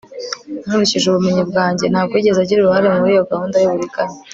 nkurikije 0.65 1.05
ubumenyi 1.07 1.43
bwanjye, 1.49 1.85
ntabwo 1.87 2.13
yigeze 2.15 2.39
agira 2.41 2.59
uruhare 2.61 2.87
muri 2.97 3.11
iyo 3.15 3.23
gahunda 3.31 3.55
y'uburiganya 3.59 4.17